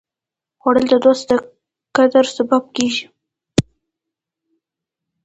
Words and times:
خوړل 0.61 0.85
د 0.91 0.95
دوست 1.05 1.23
د 1.29 1.31
قدر 1.95 2.25
سبب 2.37 2.63
کېږي 2.75 3.05